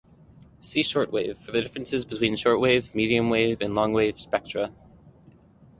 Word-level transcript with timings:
See 0.61 0.81
shortwave 0.81 1.37
for 1.37 1.51
the 1.51 1.61
differences 1.61 2.05
between 2.05 2.35
shortwave, 2.35 2.95
medium 2.95 3.29
wave, 3.29 3.61
and 3.61 3.75
long 3.75 3.93
wave 3.93 4.19
spectra. 4.19 4.71